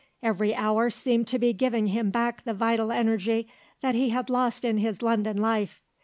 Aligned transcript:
Every 0.23 0.55
hour 0.55 0.89
seemed 0.89 1.27
to 1.27 1.37
be 1.37 1.53
giving 1.53 1.85
him 1.85 2.09
back 2.09 2.43
the 2.43 2.55
vital 2.55 2.91
energy 2.91 3.47
that 3.81 3.93
he 3.93 4.09
had 4.09 4.31
lost 4.31 4.65
in 4.65 4.77
his 4.77 5.03
London 5.03 5.37
life. 5.37 5.79